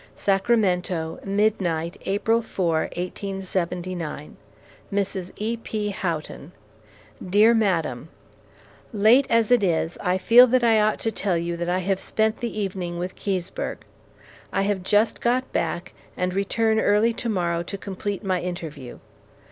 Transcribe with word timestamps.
SACRAMENTO, 0.15 1.19
Midnight, 1.25 1.95
April 2.07 2.41
4, 2.41 2.89
1879 2.95 4.35
MRS. 4.91 5.31
E.P. 5.35 5.89
HOUGHTON, 5.91 6.51
DEAR 7.29 7.53
MADAM: 7.53 8.09
Late 8.91 9.27
as 9.29 9.51
it 9.51 9.61
is, 9.63 9.99
I 10.01 10.17
feel 10.17 10.47
that 10.47 10.63
I 10.63 10.79
ought 10.81 10.97
to 11.01 11.11
tell 11.11 11.37
you 11.37 11.55
that 11.55 11.69
I 11.69 11.77
have 11.85 11.99
spent 11.99 12.39
the 12.39 12.59
evening 12.59 12.97
with 12.97 13.15
Keseberg. 13.15 13.85
I 14.51 14.63
have 14.63 14.81
just 14.81 15.21
got 15.21 15.53
back, 15.53 15.93
and 16.17 16.33
return 16.33 16.79
early 16.79 17.13
to 17.13 17.29
morrow 17.29 17.61
to 17.61 17.77
complete 17.77 18.23
my 18.23 18.41
interview. 18.41 18.97